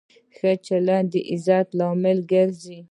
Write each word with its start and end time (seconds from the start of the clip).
ښه 0.35 0.51
چلند 0.65 1.07
د 1.11 1.13
عزت 1.31 1.67
لامل 1.79 2.17
ګرځي. 2.31 2.79